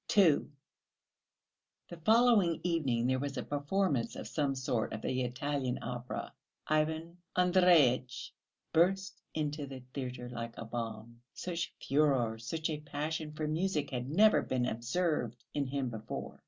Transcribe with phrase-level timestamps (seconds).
[0.17, 0.47] II
[1.87, 6.33] The following evening there was a performance of some sort at the Italian opera.
[6.65, 8.33] Ivan Andreyitch
[8.73, 11.21] burst into the theatre like a bomb.
[11.35, 16.39] Such furore, such a passion for music had never been observed in him before.